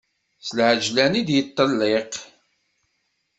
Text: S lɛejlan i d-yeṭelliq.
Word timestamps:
S 0.45 0.47
lɛejlan 0.57 1.13
i 1.19 1.21
d-yeṭelliq. 1.27 2.13